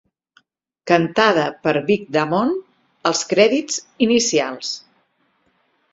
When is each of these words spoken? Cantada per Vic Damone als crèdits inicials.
Cantada 0.91 1.43
per 1.67 1.73
Vic 1.91 2.09
Damone 2.17 2.57
als 3.11 3.23
crèdits 3.35 3.79
inicials. 4.07 4.77